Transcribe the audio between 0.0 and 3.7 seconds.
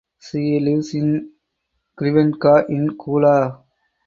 She lives in Crvenka in Kula.